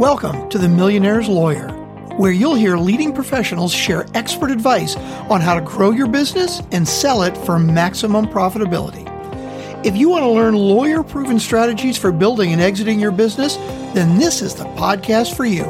[0.00, 1.68] Welcome to The Millionaire's Lawyer,
[2.16, 4.96] where you'll hear leading professionals share expert advice
[5.30, 9.06] on how to grow your business and sell it for maximum profitability.
[9.86, 13.54] If you want to learn lawyer proven strategies for building and exiting your business,
[13.94, 15.62] then this is the podcast for you.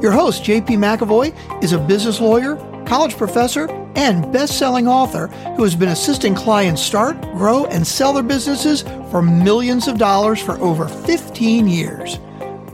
[0.00, 2.54] Your host, JP McAvoy, is a business lawyer,
[2.86, 5.26] college professor, and best selling author
[5.56, 10.40] who has been assisting clients start, grow, and sell their businesses for millions of dollars
[10.40, 12.20] for over 15 years.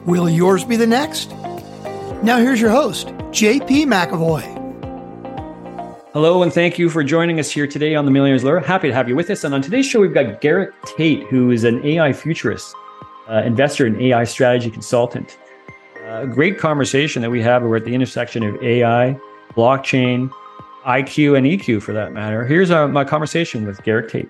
[0.04, 1.30] Will yours be the next?
[2.24, 4.42] Now, here's your host, JP McAvoy.
[6.12, 8.58] Hello, and thank you for joining us here today on the Millionaires Lawyer.
[8.58, 9.44] Happy to have you with us.
[9.44, 12.74] And on today's show, we've got Garik Tate, who is an AI futurist,
[13.28, 15.38] uh, investor, and AI strategy consultant.
[16.00, 17.62] A uh, great conversation that we have.
[17.62, 19.16] We're at the intersection of AI,
[19.54, 20.30] blockchain,
[20.84, 22.44] IQ, and EQ for that matter.
[22.44, 24.28] Here's our, uh, my conversation with Garik Tate.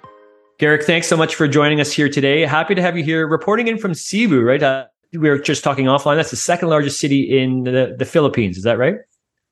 [0.58, 2.42] Garik, thanks so much for joining us here today.
[2.42, 4.62] Happy to have you here, reporting in from Cebu, right?
[4.62, 6.16] Uh, we were just talking offline.
[6.16, 8.56] That's the second largest city in the, the Philippines.
[8.56, 8.96] Is that right?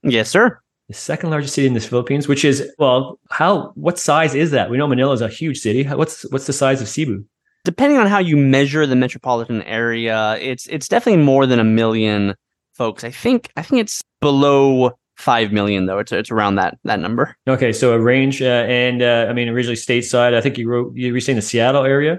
[0.02, 4.34] Yes, sir the second largest city in the Philippines, which is well, how what size
[4.34, 4.70] is that?
[4.70, 5.84] We know Manila is a huge city.
[5.84, 7.24] What's what's the size of Cebu?
[7.62, 12.34] Depending on how you measure the metropolitan area, it's it's definitely more than a million
[12.74, 13.04] folks.
[13.04, 16.00] I think I think it's below five million though.
[16.00, 17.36] It's it's around that that number.
[17.48, 20.34] Okay, so a range, uh, and uh, I mean originally stateside.
[20.34, 22.18] I think you wrote you were saying the Seattle area.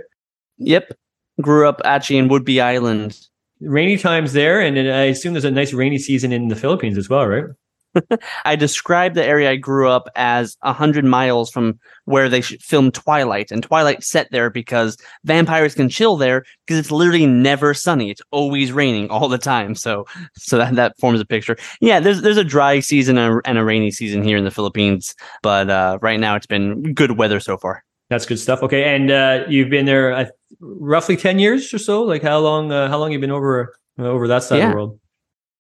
[0.59, 0.93] Yep,
[1.41, 3.19] grew up actually in Whidbey Island.
[3.61, 7.09] Rainy times there, and I assume there's a nice rainy season in the Philippines as
[7.09, 7.45] well, right?
[8.45, 12.93] I described the area I grew up as a hundred miles from where they filmed
[12.93, 18.09] Twilight, and Twilight set there because vampires can chill there because it's literally never sunny.
[18.09, 19.75] It's always raining all the time.
[19.75, 21.57] So, so that that forms a picture.
[21.79, 24.51] Yeah, there's there's a dry season and a, and a rainy season here in the
[24.51, 27.83] Philippines, but uh, right now it's been good weather so far.
[28.09, 28.61] That's good stuff.
[28.63, 30.25] Okay, and uh, you've been there uh,
[30.59, 32.03] roughly ten years or so.
[32.03, 32.71] Like how long?
[32.71, 34.65] Uh, how long you been over over that side yeah.
[34.65, 34.99] of the world?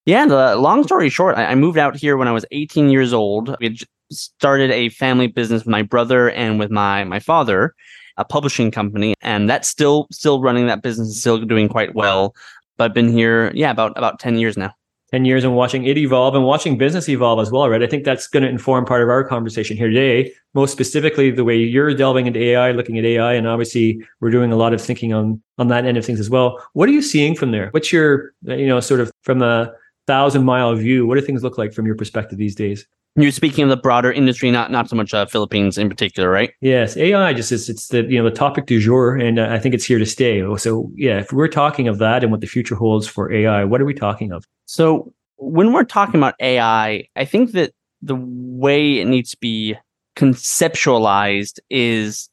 [0.05, 3.13] Yeah, the long story short, I, I moved out here when I was 18 years
[3.13, 3.55] old.
[3.59, 3.77] We had
[4.11, 7.75] started a family business with my brother and with my my father,
[8.17, 10.67] a publishing company, and that's still still running.
[10.67, 12.35] That business is still doing quite well.
[12.77, 14.73] But I've been here, yeah, about about 10 years now.
[15.11, 17.83] 10 years and watching it evolve and watching business evolve as well, right?
[17.83, 20.31] I think that's going to inform part of our conversation here today.
[20.53, 24.51] Most specifically, the way you're delving into AI, looking at AI, and obviously we're doing
[24.51, 26.65] a lot of thinking on on that end of things as well.
[26.73, 27.69] What are you seeing from there?
[27.71, 29.73] What's your, you know, sort of from a
[30.07, 32.87] thousand mile view, what do things look like from your perspective these days?
[33.15, 36.51] You're speaking of the broader industry, not not so much uh, Philippines in particular, right?
[36.61, 39.59] Yes, AI just is it's the you know the topic du jour, and uh, I
[39.59, 40.43] think it's here to stay.
[40.57, 43.81] So yeah, if we're talking of that and what the future holds for AI, what
[43.81, 44.45] are we talking of?
[44.65, 49.75] So when we're talking about AI, I think that the way it needs to be
[50.15, 52.29] conceptualized is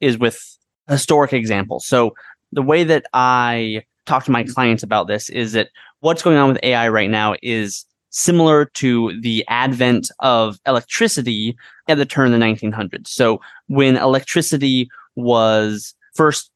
[0.00, 0.42] is with
[0.88, 1.86] historic examples.
[1.86, 2.14] So
[2.52, 5.68] the way that I talk to my clients about this is that
[6.00, 11.56] what's going on with AI right now is similar to the advent of electricity
[11.88, 13.08] at the turn of the 1900s.
[13.08, 16.50] So when electricity was first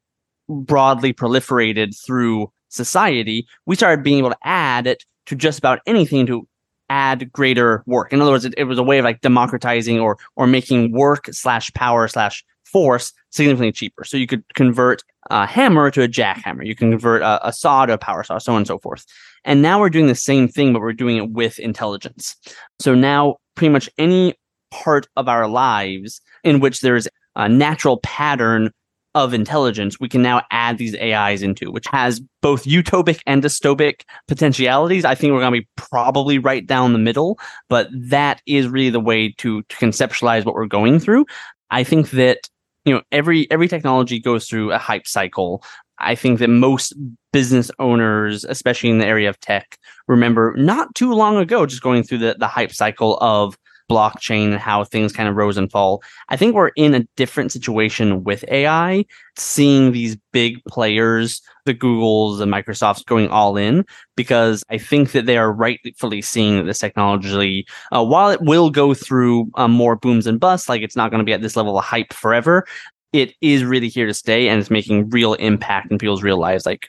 [0.48, 6.26] broadly proliferated through society, we started being able to add it to just about anything
[6.26, 6.46] to
[6.90, 8.12] add greater work.
[8.12, 11.26] In other words, it, it was a way of like democratizing or or making work
[11.32, 14.04] slash power slash force significantly cheaper.
[14.04, 16.66] So you could convert a hammer to a jackhammer.
[16.66, 19.04] You can convert a, a saw to a power saw, so on and so forth.
[19.44, 22.36] And now we're doing the same thing, but we're doing it with intelligence.
[22.80, 24.34] So now pretty much any
[24.70, 28.70] part of our lives in which there's a natural pattern
[29.14, 34.02] of intelligence, we can now add these AIs into, which has both utopic and dystopic
[34.26, 35.04] potentialities.
[35.04, 38.90] I think we're going to be probably right down the middle, but that is really
[38.90, 41.26] the way to, to conceptualize what we're going through.
[41.70, 42.48] I think that
[42.84, 45.62] you know every every technology goes through a hype cycle.
[45.98, 46.94] I think that most
[47.32, 49.78] business owners, especially in the area of tech,
[50.08, 53.56] remember not too long ago just going through the, the hype cycle of
[53.92, 56.02] blockchain and how things kind of rose and fall.
[56.28, 59.04] I think we're in a different situation with AI,
[59.36, 63.84] seeing these big players, the Googles and Microsofts going all in,
[64.16, 68.70] because I think that they are rightfully seeing that this technology, uh, while it will
[68.70, 71.56] go through um, more booms and busts, like it's not going to be at this
[71.56, 72.66] level of hype forever,
[73.12, 76.64] it is really here to stay and it's making real impact in people's real lives
[76.64, 76.88] like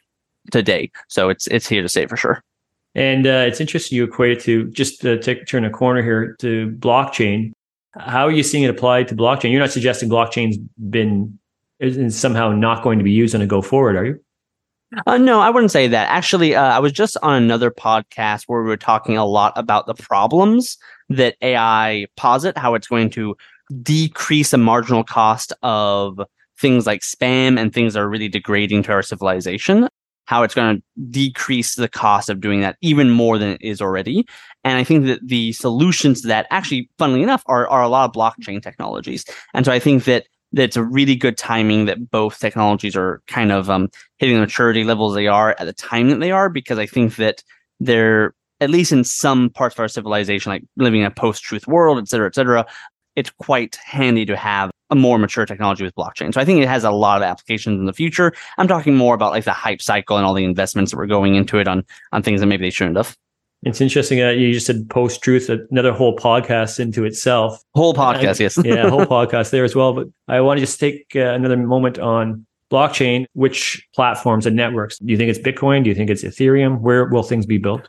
[0.52, 0.92] today.
[1.10, 2.44] So it's it's here to stay for sure.
[2.96, 6.36] And uh, it's interesting you equate it to just to take, turn a corner here
[6.40, 7.52] to blockchain.
[7.98, 9.52] How are you seeing it applied to blockchain?
[9.52, 10.58] You're not suggesting blockchain's
[10.90, 11.38] been
[11.80, 14.20] is somehow not going to be used on a go forward, are you?
[15.08, 16.10] Uh, no, I wouldn't say that.
[16.10, 19.88] Actually, uh, I was just on another podcast where we were talking a lot about
[19.88, 20.78] the problems
[21.10, 23.36] that AI posit, how it's going to
[23.82, 26.22] decrease the marginal cost of
[26.60, 29.90] things like spam and things that are really degrading to our civilization.
[30.26, 33.82] How it's going to decrease the cost of doing that even more than it is
[33.82, 34.26] already.
[34.64, 38.06] And I think that the solutions to that actually, funnily enough, are, are a lot
[38.06, 39.26] of blockchain technologies.
[39.54, 43.52] And so I think that that's a really good timing that both technologies are kind
[43.52, 43.90] of um,
[44.20, 47.16] hitting the maturity levels they are at the time that they are, because I think
[47.16, 47.44] that
[47.80, 51.98] they're at least in some parts of our civilization, like living in a post-truth world,
[51.98, 52.66] et cetera, et cetera,
[53.16, 56.34] it's quite handy to have a more mature technology with blockchain.
[56.34, 58.32] So I think it has a lot of applications in the future.
[58.58, 61.36] I'm talking more about like the hype cycle and all the investments that were going
[61.36, 63.18] into it on on things that maybe they shouldn't have.
[63.64, 64.22] It's interesting.
[64.22, 67.64] Uh, you just said post truth, another whole podcast into itself.
[67.74, 68.58] Whole podcast, yes.
[68.64, 69.94] yeah, whole podcast there as well.
[69.94, 73.26] But I want to just take uh, another moment on blockchain.
[73.34, 75.00] Which platforms and networks?
[75.00, 75.84] Do you think it's Bitcoin?
[75.84, 76.82] Do you think it's Ethereum?
[76.82, 77.88] Where will things be built?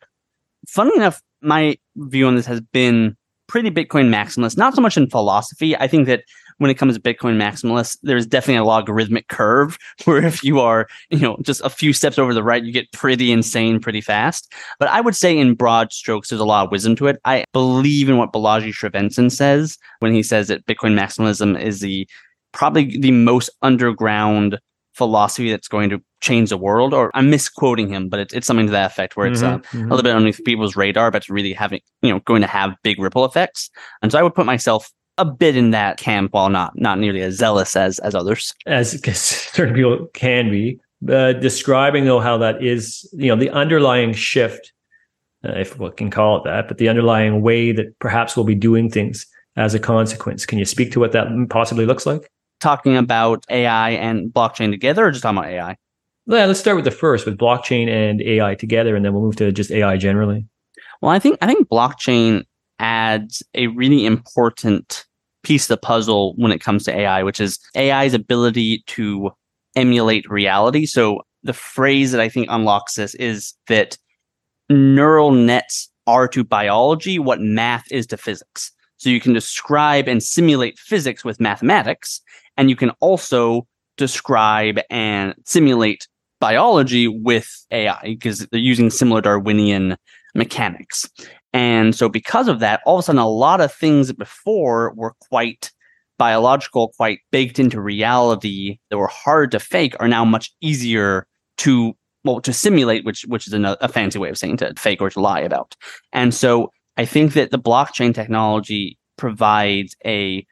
[0.68, 3.16] Funny enough, my view on this has been
[3.46, 5.76] pretty Bitcoin maximalist, not so much in philosophy.
[5.76, 6.22] I think that
[6.58, 10.88] when it comes to Bitcoin maximalists, there's definitely a logarithmic curve where if you are,
[11.10, 14.52] you know, just a few steps over the right, you get pretty insane pretty fast.
[14.78, 17.20] But I would say in broad strokes, there's a lot of wisdom to it.
[17.24, 22.08] I believe in what Balaji Srinivasan says when he says that Bitcoin maximalism is the
[22.52, 24.58] probably the most underground
[24.94, 26.94] philosophy that's going to change the world.
[26.94, 29.58] Or I'm misquoting him, but it's, it's something to that effect where it's mm-hmm, uh,
[29.58, 29.78] mm-hmm.
[29.78, 32.76] a little bit underneath people's radar, but it's really having, you know, going to have
[32.82, 33.70] big ripple effects.
[34.02, 37.22] And so I would put myself a bit in that camp while not not nearly
[37.22, 38.54] as zealous as as others.
[38.66, 40.80] As certain people can be.
[41.08, 44.72] Uh, describing though how that is, you know, the underlying shift,
[45.44, 48.54] uh, if we can call it that, but the underlying way that perhaps we'll be
[48.54, 49.26] doing things
[49.56, 50.46] as a consequence.
[50.46, 52.30] Can you speak to what that possibly looks like?
[52.60, 55.76] Talking about AI and blockchain together, or just talking about AI?
[56.26, 59.36] Yeah, let's start with the first, with blockchain and AI together, and then we'll move
[59.36, 60.46] to just AI generally.
[61.02, 62.44] Well, I think I think blockchain
[62.78, 65.03] adds a really important
[65.44, 69.30] piece of the puzzle when it comes to AI, which is AI's ability to
[69.76, 70.86] emulate reality.
[70.86, 73.96] So the phrase that I think unlocks this is that
[74.68, 78.72] neural nets are to biology what math is to physics.
[78.96, 82.20] So you can describe and simulate physics with mathematics,
[82.56, 83.66] and you can also
[83.96, 86.08] describe and simulate
[86.40, 89.96] biology with AI because they're using similar Darwinian
[90.34, 91.08] mechanics.
[91.54, 95.14] And so, because of that, all of a sudden, a lot of things before were
[95.30, 95.70] quite
[96.18, 101.26] biological, quite baked into reality that were hard to fake are now much easier
[101.58, 105.00] to well to simulate, which which is a, a fancy way of saying to fake
[105.00, 105.76] or to lie about.
[106.12, 110.44] And so, I think that the blockchain technology provides a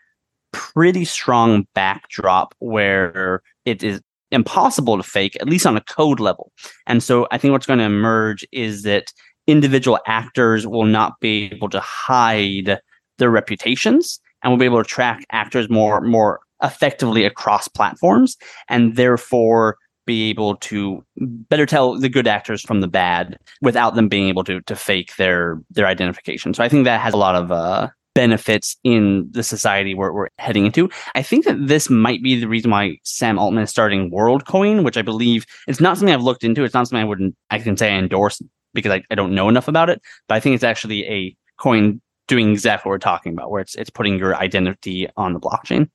[0.52, 4.00] pretty strong backdrop where it is
[4.30, 6.52] impossible to fake, at least on a code level.
[6.86, 9.12] And so I think what's going to emerge is that
[9.46, 12.78] individual actors will not be able to hide
[13.18, 18.36] their reputations and will be able to track actors more more effectively across platforms
[18.68, 24.08] and therefore be able to better tell the good actors from the bad without them
[24.08, 26.54] being able to to fake their their identification.
[26.54, 30.28] So I think that has a lot of uh, benefits in the society we're, we're
[30.38, 30.90] heading into.
[31.14, 34.96] I think that this might be the reason why Sam Altman is starting WorldCoin, which
[34.96, 36.64] I believe it's not something I've looked into.
[36.64, 38.42] It's not something I wouldn't I can say I endorse
[38.74, 40.00] because I, I don't know enough about it.
[40.28, 43.74] But I think it's actually a coin doing exactly what we're talking about, where it's
[43.74, 45.88] it's putting your identity on the blockchain.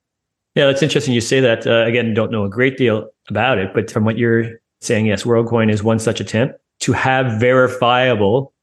[0.56, 1.14] Yeah, that's interesting.
[1.14, 2.14] You say that uh, again.
[2.14, 5.84] Don't know a great deal about it, but from what you're saying, yes, WorldCoin is
[5.84, 8.54] one such attempt to have verifiable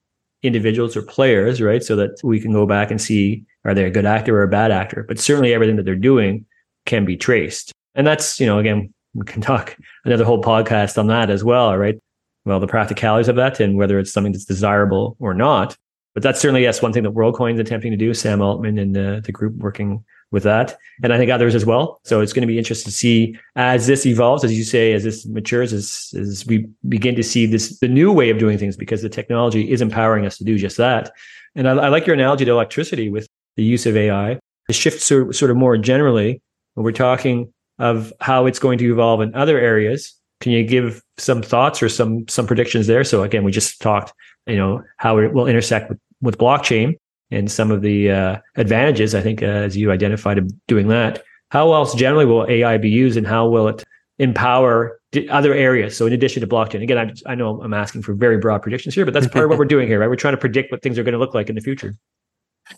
[0.42, 1.82] individuals or players, right?
[1.82, 4.48] So that we can go back and see are they a good actor or a
[4.48, 5.04] bad actor.
[5.06, 6.44] But certainly everything that they're doing
[6.84, 11.06] can be traced, and that's you know again we can talk another whole podcast on
[11.06, 11.96] that as well, right?
[12.44, 15.76] Well, the practicalities of that and whether it's something that's desirable or not.
[16.14, 18.94] But that's certainly, yes, one thing that WorldCoin is attempting to do, Sam Altman and
[18.94, 20.76] the, the group working with that.
[21.02, 22.00] And I think others as well.
[22.04, 25.04] So it's going to be interesting to see as this evolves, as you say, as
[25.04, 28.76] this matures, as, as we begin to see this, the new way of doing things,
[28.76, 31.10] because the technology is empowering us to do just that.
[31.56, 34.38] And I, I like your analogy to electricity with the use of AI.
[34.68, 36.42] The shift sort of more generally,
[36.74, 41.02] when we're talking of how it's going to evolve in other areas, can you give
[41.18, 43.04] some thoughts or some some predictions there?
[43.04, 44.12] So again, we just talked,
[44.46, 46.94] you know, how it will intersect with, with blockchain
[47.30, 49.14] and some of the uh, advantages.
[49.14, 51.22] I think uh, as you identified of doing that.
[51.50, 53.84] How else generally will AI be used, and how will it
[54.18, 54.98] empower
[55.30, 55.96] other areas?
[55.96, 58.94] So in addition to blockchain, again, I, I know I'm asking for very broad predictions
[58.94, 60.08] here, but that's part of what we're doing here, right?
[60.08, 61.94] We're trying to predict what things are going to look like in the future.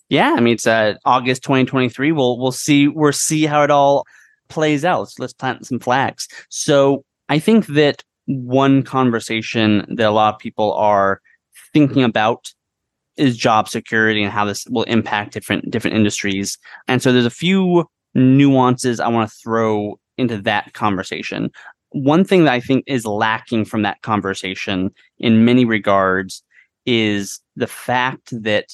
[0.08, 2.12] Yeah, I mean it's uh, August 2023.
[2.12, 4.04] We'll we'll see we'll see how it all
[4.48, 5.10] plays out.
[5.10, 6.28] So let's plant some flags.
[6.48, 11.20] So I think that one conversation that a lot of people are
[11.72, 12.52] thinking about
[13.16, 16.58] is job security and how this will impact different different industries.
[16.88, 21.50] And so there's a few nuances I want to throw into that conversation.
[21.90, 26.42] one thing that I think is lacking from that conversation in many regards
[26.84, 28.66] is the fact that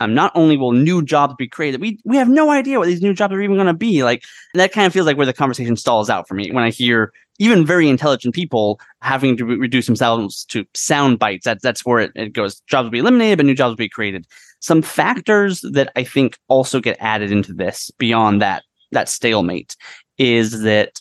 [0.00, 3.02] um, not only will new jobs be created, we we have no idea what these
[3.02, 4.02] new jobs are even going to be.
[4.04, 4.24] Like
[4.54, 7.12] that kind of feels like where the conversation stalls out for me when I hear
[7.38, 11.44] even very intelligent people having to re- reduce themselves to sound bites.
[11.44, 12.60] That that's where it, it goes.
[12.68, 14.26] Jobs will be eliminated, but new jobs will be created.
[14.60, 19.76] Some factors that I think also get added into this beyond that that stalemate
[20.18, 21.00] is that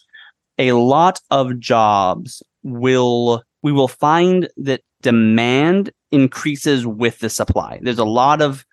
[0.58, 7.80] a lot of jobs will we will find that demand increases with the supply.
[7.82, 8.66] There's a lot of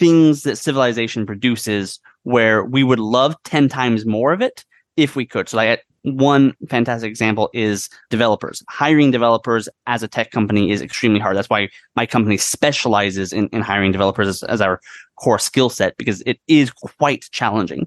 [0.00, 4.64] things that civilization produces where we would love 10 times more of it
[4.96, 5.48] if we could.
[5.48, 8.64] So like one fantastic example is developers.
[8.68, 11.36] Hiring developers as a tech company is extremely hard.
[11.36, 14.80] That's why my company specializes in, in hiring developers as, as our
[15.16, 17.86] core skill set because it is quite challenging.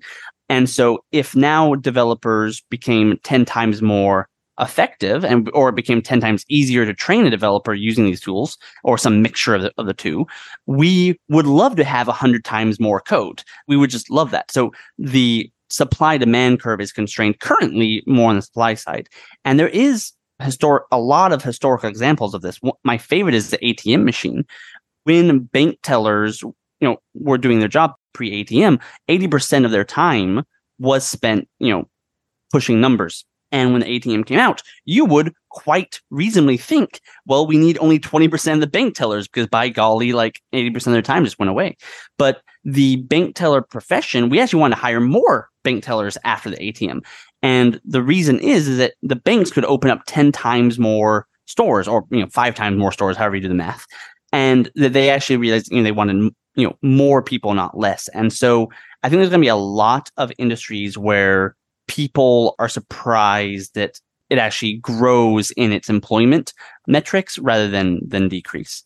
[0.50, 4.30] And so if now developers became 10 times more
[4.60, 8.58] effective and or it became 10 times easier to train a developer using these tools
[8.84, 10.28] or some mixture of the, of the two
[10.68, 13.44] we would love to have 100 times more code.
[13.68, 14.52] We would just love that.
[14.52, 19.10] So the supply demand curve is constrained currently more on the supply side.
[19.44, 22.60] And there is historic a lot of historical examples of this.
[22.84, 24.46] My favorite is the atm machine.
[25.06, 26.54] When bank tellers you
[26.90, 28.80] know were doing their job pre atm
[29.10, 30.44] 80% of their time
[30.80, 31.88] was spent you know
[32.52, 37.56] pushing numbers and when the ATM came out, you would quite reasonably think, well, we
[37.56, 41.24] need only 20% of the bank tellers because by golly, like 80% of their time
[41.24, 41.78] just went away.
[42.18, 46.58] But the bank teller profession, we actually want to hire more bank tellers after the
[46.58, 47.06] ATM.
[47.44, 51.88] And the reason is, is that the banks could open up 10 times more stores
[51.88, 53.86] or, you know, five times more stores, however you do the math.
[54.32, 58.08] And that they actually realized, you know, they wanted, you know, more people, not less.
[58.16, 58.72] And so
[59.04, 61.56] I think there's going to be a lot of industries where
[61.88, 64.00] people are surprised that
[64.30, 66.54] it actually grows in its employment
[66.88, 68.84] metrics rather than than decrease.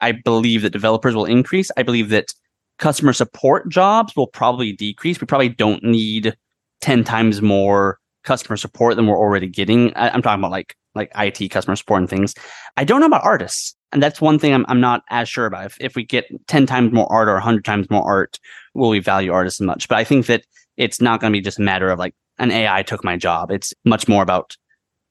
[0.00, 1.70] I believe that developers will increase.
[1.76, 2.34] I believe that
[2.78, 5.20] customer support jobs will probably decrease.
[5.20, 6.34] We probably don't need
[6.80, 9.94] 10 times more customer support than we're already getting.
[9.94, 12.34] I, am talking about like like IT customer support and things.
[12.76, 13.76] I don't know about artists.
[13.92, 15.66] And that's one thing I'm, I'm not as sure about.
[15.66, 18.38] If, if we get 10 times more art or 100 times more art,
[18.74, 19.88] will we value artists much?
[19.88, 20.44] But I think that
[20.76, 23.50] it's not going to be just a matter of like an AI took my job.
[23.52, 24.56] It's much more about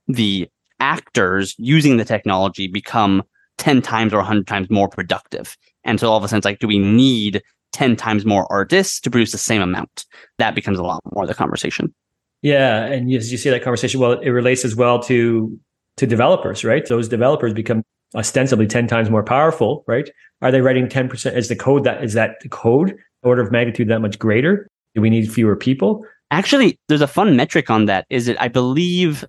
[0.08, 3.24] the actors using the technology become
[3.58, 5.56] 10 times or 100 times more productive.
[5.84, 9.00] And so all of a sudden, it's like, do we need 10 times more artists
[9.02, 10.06] to produce the same amount?
[10.40, 11.94] That becomes a lot more of the conversation.
[12.42, 12.86] Yeah.
[12.86, 15.58] And as you see that conversation, well, it relates as well to
[15.98, 16.88] to developers, right?
[16.88, 17.84] Those developers become
[18.16, 20.10] ostensibly 10 times more powerful, right?
[20.42, 21.36] Are they writing 10%?
[21.36, 24.70] Is the code that is that the code order of magnitude that much greater?
[24.96, 26.06] Do we need fewer people?
[26.32, 28.06] Actually, there's a fun metric on that.
[28.10, 28.38] Is it?
[28.40, 29.26] I believe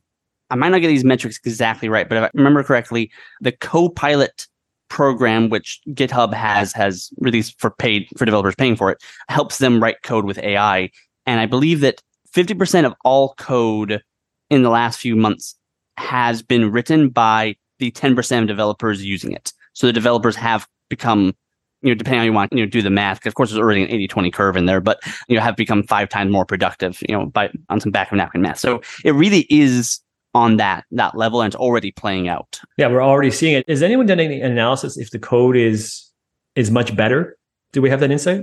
[0.50, 4.46] I might not get these metrics exactly right, but if I remember correctly, the Copilot
[4.88, 9.82] program which GitHub has has released for paid for developers paying for it helps them
[9.82, 10.90] write code with AI.
[11.26, 12.02] And I believe that
[12.34, 14.02] 50% of all code
[14.50, 15.54] in the last few months
[15.96, 19.52] has been written by the 10% of developers using it.
[19.72, 21.34] So the developers have become
[21.82, 23.18] you know, depending on how you want, you know, do the math.
[23.18, 25.82] Because of course, there's already an 80-20 curve in there, but you know, have become
[25.82, 28.58] five times more productive, you know, by on some back of napkin math.
[28.58, 30.00] So it really is
[30.34, 32.60] on that that level, and it's already playing out.
[32.76, 33.68] Yeah, we're already seeing it.
[33.68, 36.10] Has anyone done any analysis if the code is
[36.54, 37.36] is much better?
[37.72, 38.42] Do we have that insight?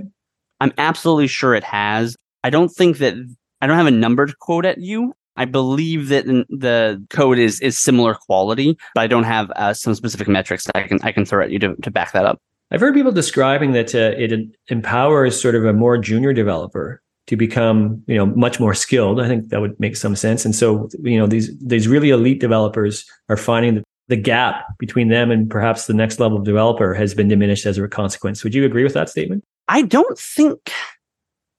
[0.60, 2.16] I'm absolutely sure it has.
[2.44, 3.14] I don't think that
[3.60, 5.14] I don't have a number to quote at you.
[5.36, 9.94] I believe that the code is is similar quality, but I don't have uh, some
[9.94, 12.40] specific metrics that I can I can throw at you to, to back that up.
[12.70, 14.32] I've heard people describing that uh, it
[14.68, 19.20] empowers sort of a more junior developer to become, you know, much more skilled.
[19.20, 20.44] I think that would make some sense.
[20.44, 25.08] And so, you know, these these really elite developers are finding that the gap between
[25.08, 28.42] them and perhaps the next level of developer has been diminished as a consequence.
[28.42, 29.44] Would you agree with that statement?
[29.68, 30.72] I don't think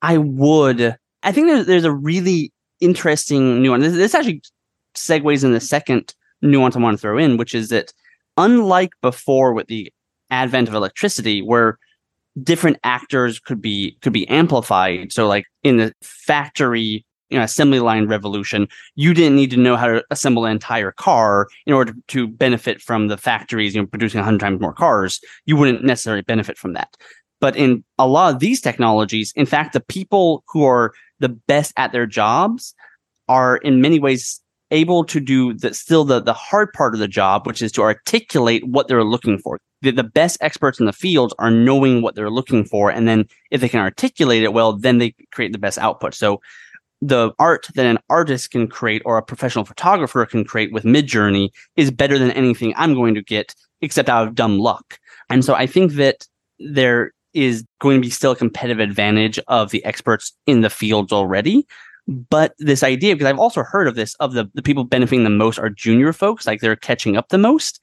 [0.02, 0.96] I would.
[1.22, 2.52] I think there's, there's a really
[2.82, 3.84] interesting nuance.
[3.84, 4.42] This, this actually
[4.96, 7.94] segues in the second nuance I want to throw in, which is that
[8.38, 9.92] unlike before with the
[10.32, 11.78] advent of electricity where
[12.44, 15.12] different actors could be could be amplified.
[15.12, 19.76] So like in the factory you know assembly line revolution you didn't need to know
[19.76, 23.88] how to assemble an entire car in order to benefit from the factories you know
[23.88, 25.20] producing 100 times more cars.
[25.46, 26.96] You wouldn't necessarily benefit from that.
[27.42, 31.74] But in a lot of these technologies in fact the people who are the best
[31.78, 32.74] at their jobs
[33.28, 37.08] are in many ways able to do the still the the hard part of the
[37.08, 40.94] job which is to articulate what they're looking for the, the best experts in the
[40.94, 42.92] field are knowing what they're looking for.
[42.92, 46.14] And then if they can articulate it well, then they create the best output.
[46.14, 46.42] So
[47.02, 51.50] the art that an artist can create or a professional photographer can create with Midjourney
[51.78, 55.00] is better than anything I'm going to get, except out of dumb luck.
[55.30, 56.28] And so I think that
[56.60, 61.14] there is going to be still a competitive advantage of the experts in the fields
[61.14, 61.66] already.
[62.10, 65.30] But this idea, because I've also heard of this, of the, the people benefiting the
[65.30, 67.80] most are junior folks, like they're catching up the most.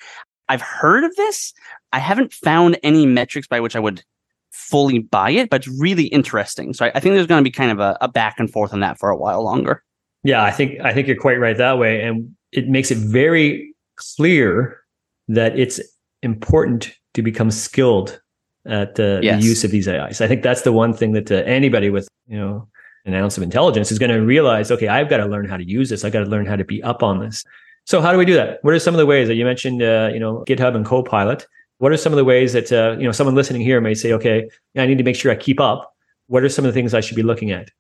[0.49, 1.53] I've heard of this.
[1.93, 4.03] I haven't found any metrics by which I would
[4.51, 6.75] fully buy it, but it's really interesting.
[6.75, 8.73] So I, I think there's going to be kind of a, a back and forth
[8.73, 9.85] on that for a while longer.
[10.25, 13.73] Yeah, I think I think you're quite right that way, and it makes it very
[13.95, 14.81] clear
[15.29, 15.81] that it's
[16.23, 18.21] important to become skilled
[18.67, 19.41] at uh, yes.
[19.41, 20.21] the use of these AIs.
[20.21, 22.67] I think that's the one thing that uh, anybody with you know
[23.07, 24.71] an ounce of intelligence is going to realize.
[24.71, 26.05] Okay, I've got to learn how to use this.
[26.05, 27.45] I got to learn how to be up on this.
[27.85, 28.59] So how do we do that?
[28.63, 29.83] What are some of the ways that you mentioned?
[29.83, 31.47] Uh, you know, GitHub and Copilot.
[31.79, 34.13] What are some of the ways that uh, you know someone listening here may say,
[34.13, 35.95] okay, I need to make sure I keep up.
[36.27, 37.71] What are some of the things I should be looking at?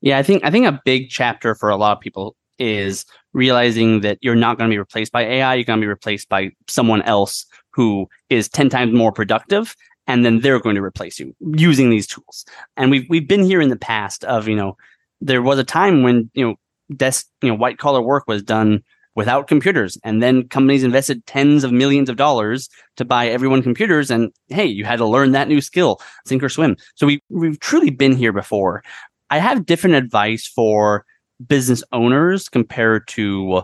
[0.00, 4.00] Yeah, I think I think a big chapter for a lot of people is realizing
[4.00, 5.54] that you're not going to be replaced by AI.
[5.54, 9.74] You're going to be replaced by someone else who is 10 times more productive
[10.06, 12.44] and then they're going to replace you using these tools.
[12.76, 14.76] And we've we've been here in the past of, you know,
[15.20, 16.56] there was a time when, you know,
[16.96, 18.82] desk, you know, white collar work was done
[19.14, 19.98] without computers.
[20.04, 24.10] And then companies invested tens of millions of dollars to buy everyone computers.
[24.10, 26.76] And hey, you had to learn that new skill, sink or swim.
[26.94, 28.82] So we, we've truly been here before.
[29.30, 31.04] I have different advice for
[31.46, 33.62] business owners compared to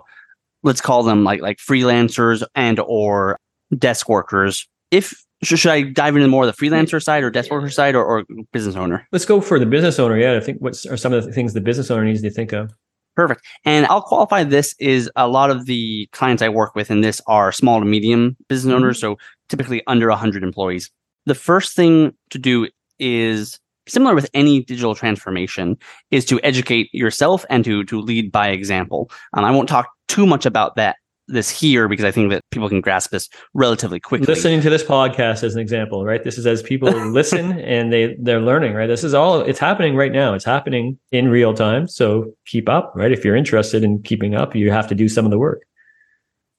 [0.62, 3.38] let's call them like like freelancers and or
[3.76, 4.66] desk workers.
[4.90, 8.04] If should, I dive into more of the freelancer side or desk worker side or,
[8.04, 9.06] or business owner?
[9.12, 10.18] Let's go for the business owner.
[10.18, 12.52] Yeah, I think what are some of the things the business owner needs to think
[12.52, 12.72] of?
[13.14, 13.44] Perfect.
[13.64, 17.20] And I'll qualify this is a lot of the clients I work with in this
[17.26, 18.82] are small to medium business mm-hmm.
[18.82, 19.16] owners, so
[19.48, 20.90] typically under 100 employees.
[21.26, 22.68] The first thing to do
[22.98, 25.76] is similar with any digital transformation
[26.10, 29.10] is to educate yourself and to to lead by example.
[29.34, 30.96] Um, I won't talk too much about that
[31.28, 34.26] this here because I think that people can grasp this relatively quickly.
[34.26, 36.24] Listening to this podcast as an example, right?
[36.24, 38.86] This is as people listen and they they're learning, right?
[38.86, 40.34] This is all it's happening right now.
[40.34, 41.86] It's happening in real time.
[41.86, 43.12] So keep up, right?
[43.12, 45.62] If you're interested in keeping up, you have to do some of the work.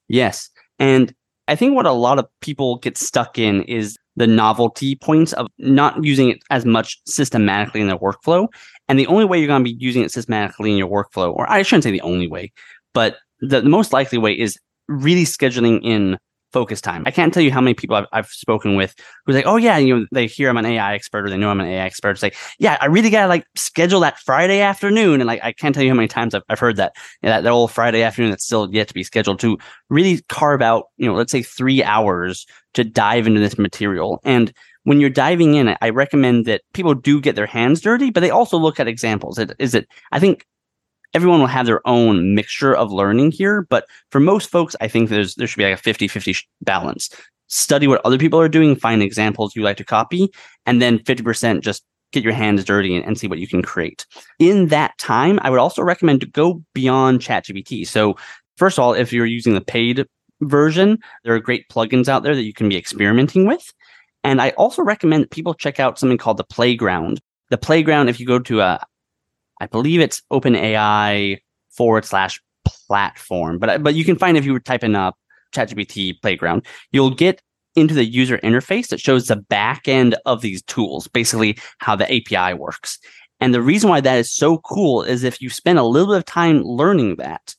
[0.08, 0.50] Yes.
[0.78, 1.14] And
[1.48, 5.48] I think what a lot of people get stuck in is the novelty points of
[5.58, 8.48] not using it as much systematically in their workflow.
[8.88, 11.50] And the only way you're going to be using it systematically in your workflow, or
[11.50, 12.52] I shouldn't say the only way,
[12.94, 16.18] but the, the most likely way is really scheduling in
[16.52, 17.04] focus time.
[17.06, 19.78] I can't tell you how many people I've, I've spoken with who's like, oh yeah,
[19.78, 22.12] you know, they hear I'm an AI expert or they know I'm an AI expert.
[22.12, 25.22] It's like, yeah, I really gotta like schedule that Friday afternoon.
[25.22, 27.36] And like, I can't tell you how many times I've, I've heard that, you know,
[27.36, 29.58] that, that old Friday afternoon that's still yet to be scheduled to
[29.90, 34.20] really carve out, you know, let's say three hours to dive into this material.
[34.24, 34.52] And
[34.84, 38.32] when you're diving in, I recommend that people do get their hands dirty, but they
[38.32, 39.38] also look at examples.
[39.60, 40.46] Is it, I think
[41.14, 43.64] everyone will have their own mixture of learning here.
[43.70, 47.10] But for most folks, I think there's there should be like a 50 50 balance.
[47.48, 50.30] Study what other people are doing, find examples you like to copy,
[50.68, 54.06] and then 50% just get your hands dirty and, and see what you can create.
[54.40, 57.88] In that time, I would also recommend to go beyond ChatGPT.
[57.88, 58.18] So,
[58.58, 60.06] first of all, if you're using the paid
[60.42, 63.74] version, there are great plugins out there that you can be experimenting with.
[64.24, 67.20] And I also recommend people check out something called the Playground.
[67.50, 68.86] The Playground, if you go to a
[69.60, 74.60] I believe it's OpenAI forward slash platform, but but you can find if you were
[74.60, 75.18] typing up
[75.54, 77.42] ChatGPT Playground, you'll get
[77.76, 82.06] into the user interface that shows the back end of these tools, basically how the
[82.12, 83.00] API works.
[83.40, 86.18] And the reason why that is so cool is if you spend a little bit
[86.18, 87.56] of time learning that,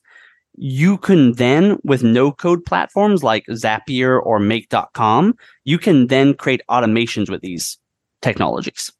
[0.57, 5.35] you can then, with no code platforms like Zapier or Make.com,
[5.65, 7.79] you can then create automations with these
[8.21, 8.93] technologies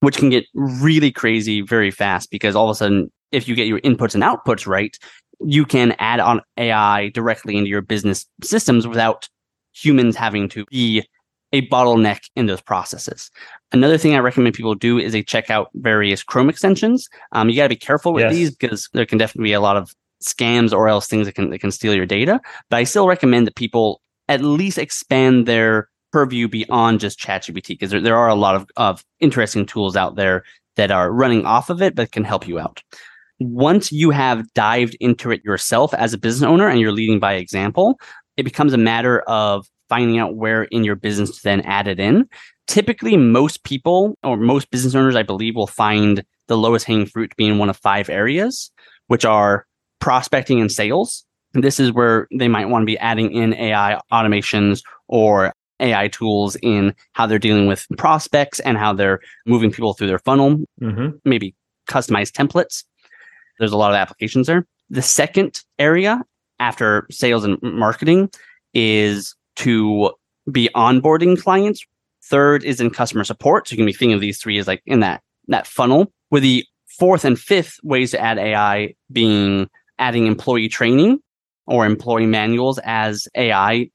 [0.00, 3.66] which can get really crazy very fast because all of a sudden, if you get
[3.66, 4.98] your inputs and outputs right,
[5.40, 9.28] you can add on AI directly into your business systems without
[9.72, 11.04] humans having to be
[11.52, 13.30] a bottleneck in those processes.
[13.72, 17.08] Another thing I recommend people do is they check out various Chrome extensions.
[17.32, 18.32] Um, you got to be careful with yes.
[18.32, 21.50] these because there can definitely be a lot of scams or else things that can
[21.50, 22.40] that can steal your data.
[22.68, 27.90] But I still recommend that people at least expand their purview beyond just ChatGPT because
[27.90, 30.44] there, there are a lot of, of interesting tools out there
[30.76, 32.82] that are running off of it but can help you out.
[33.38, 37.34] Once you have dived into it yourself as a business owner and you're leading by
[37.34, 37.98] example,
[38.36, 41.98] it becomes a matter of finding out where in your business to then add it
[41.98, 42.28] in.
[42.66, 47.30] Typically, most people or most business owners, I believe, will find the lowest hanging fruit
[47.30, 48.70] to be in one of five areas,
[49.08, 49.66] which are
[49.98, 51.24] prospecting and sales.
[51.52, 56.56] This is where they might want to be adding in AI automations or AI tools
[56.62, 61.16] in how they're dealing with prospects and how they're moving people through their funnel, mm-hmm.
[61.24, 61.54] maybe
[61.88, 62.84] customized templates.
[63.58, 64.66] There's a lot of applications there.
[64.88, 66.22] The second area
[66.58, 68.30] after sales and marketing
[68.74, 70.12] is to
[70.50, 71.84] be onboarding clients.
[72.24, 73.68] Third is in customer support.
[73.68, 76.12] So you can be thinking of these three as like in that that funnel.
[76.30, 81.18] With the fourth and fifth ways to add AI being adding employee training
[81.66, 83.90] or employee manuals as AI.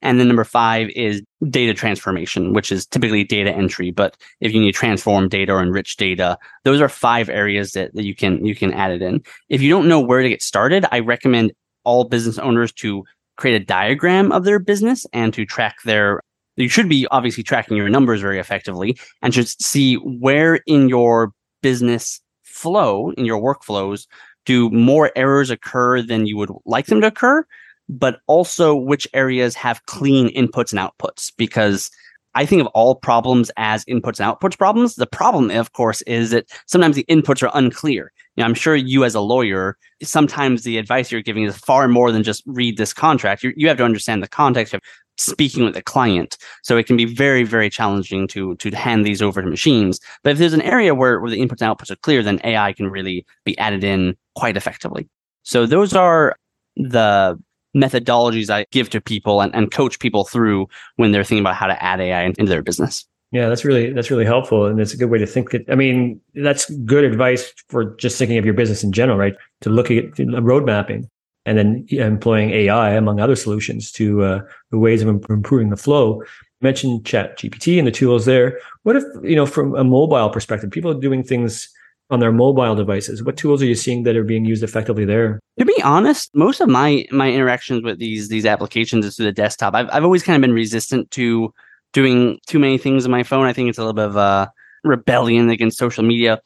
[0.00, 3.90] And then number five is data transformation, which is typically data entry.
[3.90, 7.94] But if you need to transform data or enrich data, those are five areas that,
[7.94, 9.22] that you can you can add it in.
[9.48, 11.52] If you don't know where to get started, I recommend
[11.84, 13.04] all business owners to
[13.36, 16.20] create a diagram of their business and to track their
[16.56, 21.32] you should be obviously tracking your numbers very effectively and should see where in your
[21.62, 24.06] business flow in your workflows
[24.44, 27.44] do more errors occur than you would like them to occur
[27.88, 31.90] but also which areas have clean inputs and outputs because
[32.34, 34.94] I think of all problems as inputs and outputs problems.
[34.94, 38.12] The problem, of course, is that sometimes the inputs are unclear.
[38.36, 41.88] You know, I'm sure you, as a lawyer, sometimes the advice you're giving is far
[41.88, 43.42] more than just read this contract.
[43.42, 44.80] You, you have to understand the context of
[45.16, 46.38] speaking with the client.
[46.62, 49.98] So it can be very, very challenging to to hand these over to machines.
[50.22, 52.72] But if there's an area where, where the inputs and outputs are clear, then AI
[52.72, 55.08] can really be added in quite effectively.
[55.42, 56.36] So those are
[56.76, 57.36] the
[57.76, 61.66] methodologies I give to people and, and coach people through when they're thinking about how
[61.66, 63.06] to add AI into their business.
[63.30, 65.52] Yeah, that's really that's really helpful, and it's a good way to think.
[65.52, 69.34] It, I mean, that's good advice for just thinking of your business in general, right?
[69.60, 71.10] To look at road mapping
[71.44, 76.22] and then employing AI among other solutions to uh, the ways of improving the flow.
[76.22, 78.58] You mentioned Chat GPT and the tools there.
[78.84, 81.68] What if you know, from a mobile perspective, people are doing things
[82.10, 83.22] on their mobile devices?
[83.22, 85.40] What tools are you seeing that are being used effectively there?
[85.58, 89.32] To be honest, most of my my interactions with these these applications is through the
[89.32, 89.74] desktop.
[89.74, 91.52] I've I've always kind of been resistant to
[91.92, 93.46] doing too many things on my phone.
[93.46, 94.50] I think it's a little bit of a
[94.84, 96.40] rebellion against social media.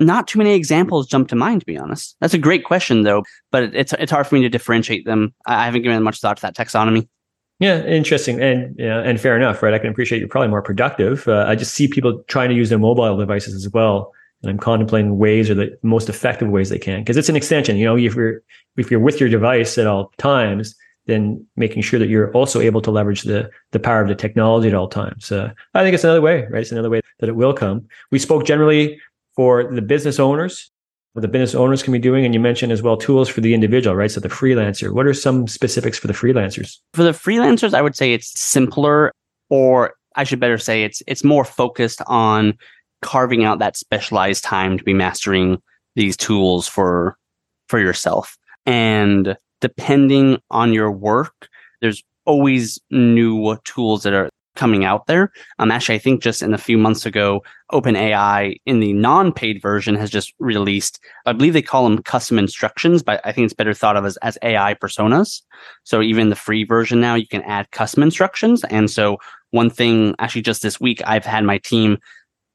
[0.00, 2.16] Not too many examples jump to mind, to be honest.
[2.20, 5.34] That's a great question, though, but it's it's hard for me to differentiate them.
[5.46, 7.08] I haven't given much thought to that taxonomy.
[7.58, 9.74] Yeah, interesting, and yeah, and fair enough, right?
[9.74, 11.26] I can appreciate you're probably more productive.
[11.26, 14.58] Uh, I just see people trying to use their mobile devices as well and I'm
[14.58, 17.76] contemplating ways or the most effective ways they can because it's an extension.
[17.76, 18.42] You know, if you're
[18.76, 20.74] if you're with your device at all times,
[21.06, 24.68] then making sure that you're also able to leverage the the power of the technology
[24.68, 25.32] at all times.
[25.32, 26.62] Uh, I think it's another way, right?
[26.62, 27.86] It's another way that it will come.
[28.10, 29.00] We spoke generally
[29.34, 30.70] for the business owners,
[31.14, 33.54] what the business owners can be doing, and you mentioned as well tools for the
[33.54, 34.10] individual, right?
[34.10, 34.92] So the freelancer.
[34.92, 36.78] What are some specifics for the freelancers?
[36.94, 39.12] For the freelancers, I would say it's simpler,
[39.48, 42.58] or I should better say it's it's more focused on
[43.02, 45.60] carving out that specialized time to be mastering
[45.96, 47.16] these tools for
[47.68, 48.36] for yourself.
[48.66, 51.48] And depending on your work
[51.80, 55.30] there's always new tools that are coming out there.
[55.60, 59.94] Um actually i think just in a few months ago openai in the non-paid version
[59.94, 63.74] has just released i believe they call them custom instructions but i think it's better
[63.74, 65.42] thought of as, as ai personas.
[65.84, 68.64] So even the free version now you can add custom instructions.
[68.64, 69.18] And so
[69.50, 71.98] one thing actually just this week i've had my team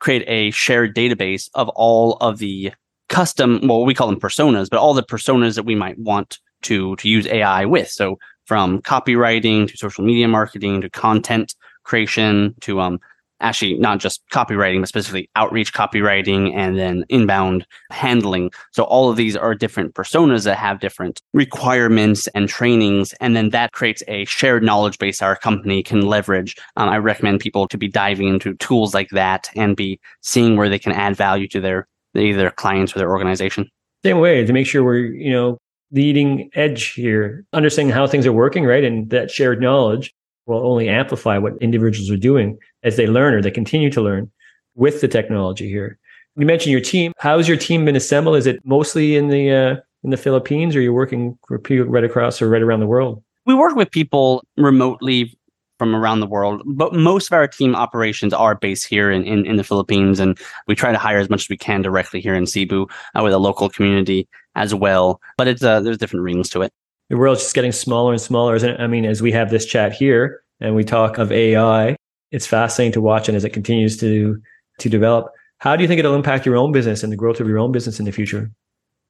[0.04, 2.74] create a shared database of all of the
[3.08, 6.98] custom, well, we call them personas, but all the personas that we might want to
[6.98, 7.90] to use AI with.
[7.90, 13.00] So from copywriting to social media marketing to content creation to um
[13.44, 18.52] actually not just copywriting, but specifically outreach copywriting and then inbound handling.
[18.72, 23.14] So all of these are different personas that have different requirements and trainings.
[23.20, 26.56] And then that creates a shared knowledge base our company can leverage.
[26.78, 30.70] Um, I recommend people to be diving into tools like that and be seeing where
[30.70, 33.70] they can add value to their either clients or their organization.
[34.04, 35.58] Same way to make sure we're, you know,
[35.92, 38.84] leading edge here, understanding how things are working, right?
[38.84, 40.14] And that shared knowledge
[40.46, 44.32] will only amplify what individuals are doing as they learn or they continue to learn
[44.76, 46.00] with the technology here.
[46.36, 47.14] You mentioned your team.
[47.20, 48.38] How's your team been assembled?
[48.38, 52.04] Is it mostly in the uh, in the Philippines, or you're working for people right
[52.04, 53.24] across or right around the world?
[53.46, 55.38] We work with people remotely
[55.78, 59.46] from around the world, but most of our team operations are based here in, in,
[59.46, 62.36] in the Philippines, and we try to hire as much as we can directly here
[62.36, 65.20] in Cebu uh, with a local community as well.
[65.38, 66.74] But it's uh, there's different rings to it
[67.14, 68.56] the world's just getting smaller and smaller.
[68.56, 68.80] Isn't it?
[68.80, 71.96] I mean, as we have this chat here and we talk of AI,
[72.32, 74.42] it's fascinating to watch and as it continues to
[74.80, 75.32] to develop.
[75.60, 77.72] How do you think it'll impact your own business and the growth of your own
[77.72, 78.50] business in the future?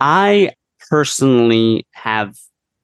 [0.02, 0.52] I
[0.90, 2.36] personally have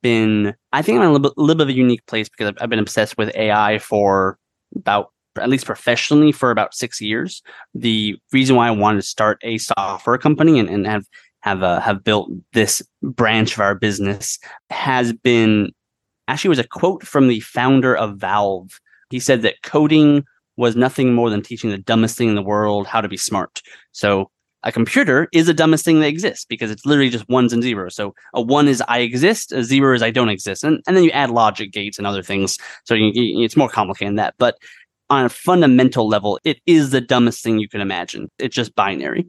[0.02, 2.48] been, I think I'm in a little bit, little bit of a unique place because
[2.48, 4.40] I've, I've been obsessed with AI for
[4.74, 7.44] about at least professionally for about six years.
[7.76, 11.04] The reason why I wanted to start a software company and, and have
[11.42, 14.38] have uh, have built this branch of our business
[14.70, 15.72] has been
[16.28, 18.80] actually was a quote from the founder of Valve.
[19.10, 20.26] He said that coding
[20.58, 23.62] was nothing more than teaching the dumbest thing in the world how to be smart.
[23.94, 24.30] So
[24.64, 27.96] a computer is the dumbest thing that exists because it's literally just ones and zeros.
[27.96, 31.04] So a one is I exist, a zero is I don't exist, and and then
[31.04, 32.58] you add logic gates and other things.
[32.84, 34.36] So you, you, it's more complicated than that.
[34.38, 34.58] But
[35.10, 38.30] on a fundamental level, it is the dumbest thing you can imagine.
[38.38, 39.28] It's just binary.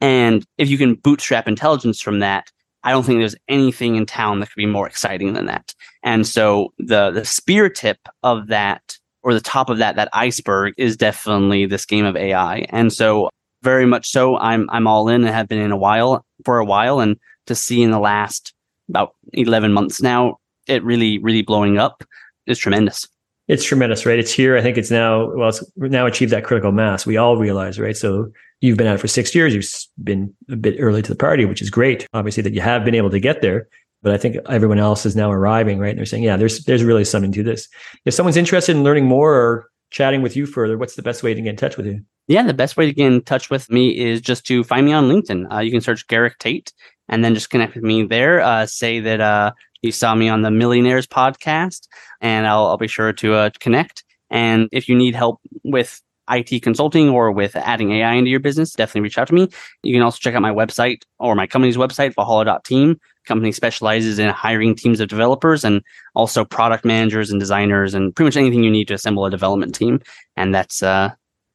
[0.00, 2.50] And if you can bootstrap intelligence from that,
[2.82, 5.74] I don't think there's anything in town that could be more exciting than that.
[6.02, 10.74] And so the the spear tip of that or the top of that that iceberg
[10.78, 12.66] is definitely this game of AI.
[12.70, 13.28] And so
[13.62, 16.64] very much so I'm I'm all in and have been in a while for a
[16.64, 18.54] while and to see in the last
[18.88, 22.02] about 11 months now it really really blowing up
[22.46, 23.06] is tremendous.
[23.48, 24.18] It's tremendous, right?
[24.18, 24.56] It's here.
[24.56, 27.04] I think it's now well, it's now achieved that critical mass.
[27.04, 27.96] We all realize, right?
[27.96, 29.54] So you've been at it for six years.
[29.54, 32.06] You've been a bit early to the party, which is great.
[32.12, 33.68] Obviously, that you have been able to get there.
[34.02, 35.90] But I think everyone else is now arriving, right?
[35.90, 37.68] And they're saying, yeah, there's there's really something to this.
[38.04, 41.34] If someone's interested in learning more or chatting with you further, what's the best way
[41.34, 42.00] to get in touch with you?
[42.26, 44.92] Yeah, the best way to get in touch with me is just to find me
[44.92, 45.52] on LinkedIn.
[45.52, 46.72] Uh, you can search Garik Tate
[47.08, 48.40] and then just connect with me there.
[48.40, 51.88] Uh, say that uh, you saw me on the Millionaires podcast,
[52.20, 54.04] and I'll, I'll be sure to uh, connect.
[54.30, 58.72] And if you need help with IT consulting or with adding AI into your business,
[58.72, 59.48] definitely reach out to me.
[59.82, 63.00] You can also check out my website or my company's website, Valhalla.team.
[63.26, 65.82] Company specializes in hiring teams of developers and
[66.14, 69.74] also product managers and designers and pretty much anything you need to assemble a development
[69.74, 70.00] team.
[70.36, 71.10] And that's uh,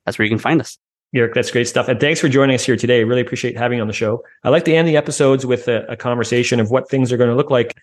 [0.05, 0.77] that's where you can find us.
[1.13, 1.87] Eric, that's great stuff.
[1.87, 3.03] And thanks for joining us here today.
[3.03, 4.21] Really appreciate having you on the show.
[4.43, 7.29] I like to end the episodes with a, a conversation of what things are going
[7.29, 7.77] to look like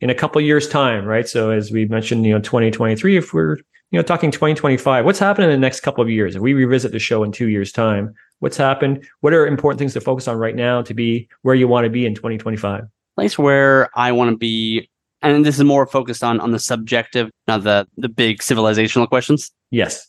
[0.00, 1.28] in a couple years time, right?
[1.28, 3.56] So as we mentioned, you know, 2023, if we're,
[3.90, 6.36] you know, talking 2025, what's happening in the next couple of years?
[6.36, 9.04] If we revisit the show in two years time, what's happened?
[9.20, 11.90] What are important things to focus on right now to be where you want to
[11.90, 12.84] be in 2025?
[13.16, 14.88] Place where I want to be,
[15.22, 19.50] and this is more focused on on the subjective, not the the big civilizational questions.
[19.70, 20.06] Yes.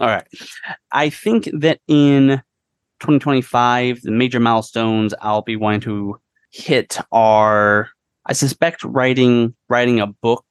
[0.00, 0.26] All right.
[0.90, 2.42] I think that in
[3.00, 6.18] 2025, the major milestones I'll be wanting to
[6.50, 7.90] hit are
[8.26, 10.44] I suspect writing writing a book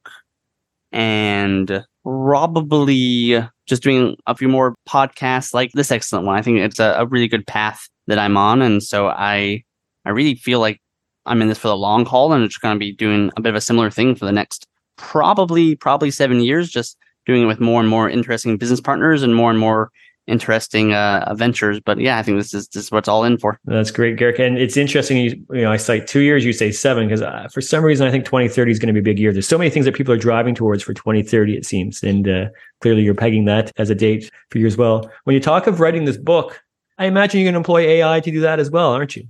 [0.91, 6.36] and probably just doing a few more podcasts like this excellent one.
[6.36, 8.62] I think it's a, a really good path that I'm on.
[8.62, 9.63] And so I
[10.05, 10.81] I really feel like
[11.25, 13.55] I'm in this for the long haul and it's gonna be doing a bit of
[13.55, 17.79] a similar thing for the next probably probably seven years, just doing it with more
[17.79, 19.91] and more interesting business partners and more and more
[20.27, 21.79] interesting uh, ventures.
[21.79, 23.60] But yeah, I think this is this is what's all in for.
[23.65, 24.39] That's great, Garik.
[24.39, 25.17] And it's interesting.
[25.17, 28.07] You, you know, I cite two years, you say seven, because uh, for some reason
[28.07, 29.34] I think 2030 is going to be a big year.
[29.34, 32.45] There's so many things that people are driving towards for 2030, it seems, and uh,
[32.81, 35.10] clearly you're pegging that as a date for you as well.
[35.23, 36.62] When you talk of writing this book,
[36.97, 39.27] I imagine you're going to employ AI to do that as well, aren't you?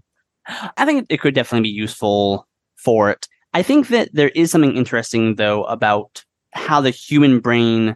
[0.77, 3.27] I think it could definitely be useful for it.
[3.53, 6.23] I think that there is something interesting though about
[6.53, 7.95] how the human brain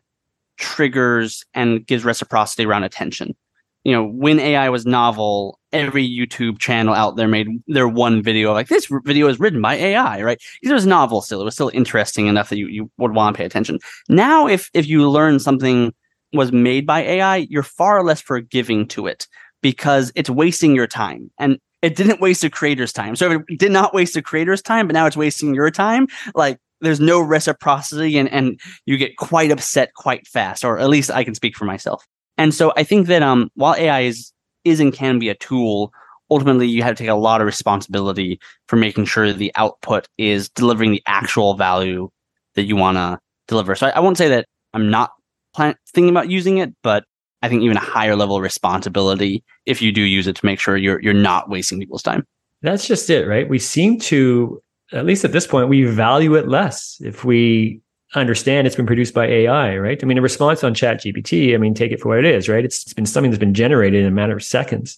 [0.58, 3.36] triggers and gives reciprocity around attention.
[3.84, 8.52] You know, when AI was novel, every YouTube channel out there made their one video
[8.52, 10.42] like this video is written by AI, right?
[10.60, 11.42] Because it was novel still.
[11.42, 13.80] It was still interesting enough that you, you would want to pay attention.
[14.10, 15.94] Now, if if you learn something
[16.34, 19.28] was made by AI, you're far less forgiving to it
[19.62, 21.30] because it's wasting your time.
[21.38, 23.16] And it didn't waste a creator's time.
[23.16, 26.08] So if it did not waste a creator's time, but now it's wasting your time,
[26.34, 31.12] like there's no reciprocity and, and you get quite upset quite fast, or at least
[31.12, 32.06] I can speak for myself.
[32.38, 34.32] And so I think that um, while AI is,
[34.64, 35.92] is and can be a tool,
[36.30, 40.50] ultimately you have to take a lot of responsibility for making sure the output is
[40.50, 42.10] delivering the actual value
[42.56, 43.76] that you want to deliver.
[43.76, 45.12] So I, I, won't say that I'm not
[45.54, 47.06] plan- thinking about using it, but
[47.42, 50.60] I think even a higher level of responsibility if you do use it to make
[50.60, 52.26] sure you're you're not wasting people's time.
[52.62, 53.48] That's just it, right?
[53.48, 54.62] We seem to
[54.92, 57.82] at least at this point, we value it less if we
[58.14, 60.02] understand it's been produced by AI, right?
[60.02, 62.48] I mean, a response on Chat GPT, I mean, take it for what it is,
[62.48, 62.64] right?
[62.64, 64.98] It's, it's been something that's been generated in a matter of seconds.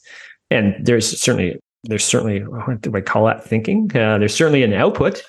[0.52, 3.90] And there's certainly, there's certainly, what do I call that thinking?
[3.96, 5.24] Uh, there's certainly an output.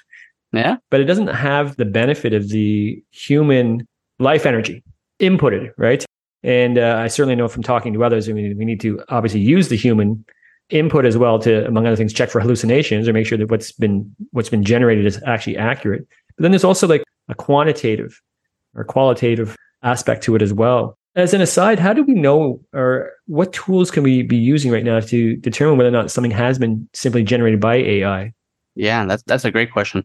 [0.52, 0.76] Yeah.
[0.90, 3.86] But it doesn't have the benefit of the human
[4.18, 4.82] life energy
[5.20, 6.04] inputted, right?
[6.42, 9.40] And uh, I certainly know from talking to others, I mean, we need to obviously
[9.40, 10.24] use the human
[10.70, 13.72] input as well to, among other things, check for hallucinations or make sure that what's
[13.72, 16.06] been what's been generated is actually accurate.
[16.36, 18.20] But then there's also like a quantitative
[18.74, 20.96] or qualitative aspect to it as well.
[21.14, 24.84] As an aside, how do we know or what tools can we be using right
[24.84, 28.32] now to determine whether or not something has been simply generated by AI?
[28.74, 30.04] Yeah, that's that's a great question.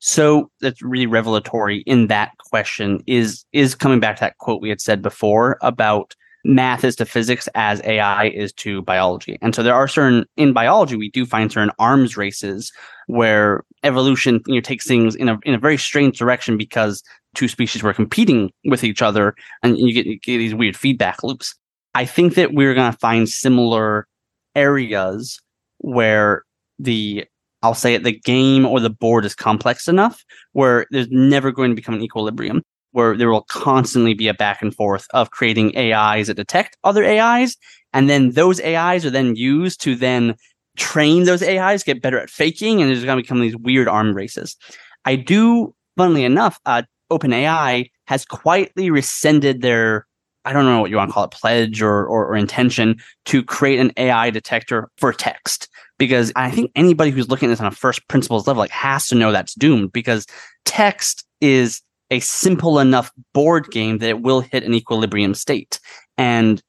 [0.00, 4.68] So that's really revelatory in that question is is coming back to that quote we
[4.68, 6.14] had said before about
[6.44, 9.38] math is to physics as AI is to biology.
[9.40, 12.72] And so there are certain in biology we do find certain arms races
[13.06, 17.02] where evolution you know takes things in a in a very strange direction because
[17.34, 21.22] two species were competing with each other and you get, you get these weird feedback
[21.22, 21.54] loops.
[21.94, 24.06] I think that we're going to find similar
[24.54, 25.40] areas
[25.78, 26.44] where
[26.78, 27.24] the
[27.62, 31.70] I'll say it, the game or the board is complex enough where there's never going
[31.70, 32.62] to become an equilibrium,
[32.94, 37.04] where there will constantly be a back and forth of creating AIs that detect other
[37.04, 37.56] AIs.
[37.92, 40.36] And then those AIs are then used to then
[40.76, 44.14] train those AIs, get better at faking, and there's going to become these weird arm
[44.14, 44.56] races.
[45.04, 50.06] I do, funnily enough, uh, OpenAI has quietly rescinded their
[50.46, 53.42] I don't know what you want to call it, pledge or, or, or intention to
[53.42, 57.66] create an AI detector for text because I think anybody who's looking at this on
[57.66, 60.26] a first principles level like has to know that's doomed because
[60.66, 65.80] text is a simple enough board game that it will hit an equilibrium state.
[66.18, 66.62] And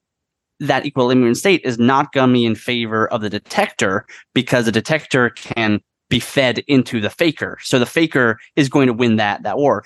[0.60, 4.72] that equilibrium state is not going to be in favor of the detector because the
[4.72, 7.58] detector can be fed into the faker.
[7.62, 9.84] So the faker is going to win that that war.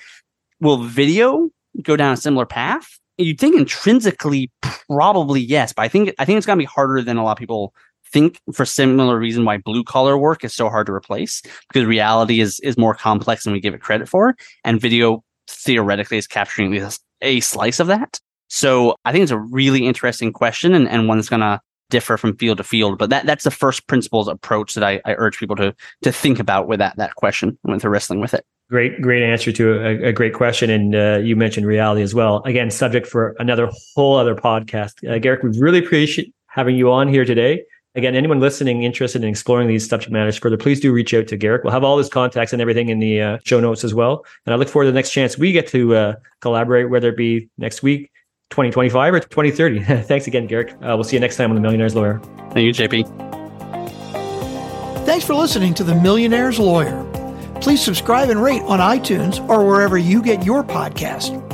[0.60, 1.50] Will video
[1.82, 3.00] go down a similar path?
[3.18, 7.18] You'd think intrinsically, probably yes, but I think I think it's gonna be harder than
[7.18, 7.74] a lot of people
[8.12, 12.40] think for similar reason why blue collar work is so hard to replace because reality
[12.40, 16.90] is is more complex than we give it credit for and video theoretically is capturing
[17.22, 21.18] a slice of that so i think it's a really interesting question and, and one
[21.18, 21.60] that's going to
[21.90, 25.16] differ from field to field but that that's the first principles approach that I, I
[25.18, 28.46] urge people to to think about with that that question when they're wrestling with it
[28.70, 30.70] Great, great answer to a, a great question.
[30.70, 32.44] And uh, you mentioned reality as well.
[32.44, 34.92] Again, subject for another whole other podcast.
[35.04, 37.64] Uh, Garik, we really appreciate having you on here today.
[37.96, 41.38] Again, anyone listening interested in exploring these subject matters further, please do reach out to
[41.38, 41.64] Garik.
[41.64, 44.26] We'll have all his contacts and everything in the uh, show notes as well.
[44.46, 47.18] And I look forward to the next chance we get to uh, collaborate, whether it
[47.18, 48.12] be next week,
[48.52, 49.80] 2025 or 2030.
[50.04, 50.74] Thanks again, Garik.
[50.76, 52.20] Uh, we'll see you next time on The Millionaire's Lawyer.
[52.52, 53.08] Thank you, JP.
[55.06, 57.04] Thanks for listening to The Millionaire's Lawyer.
[57.60, 61.49] Please subscribe and rate on iTunes or wherever you get your podcast.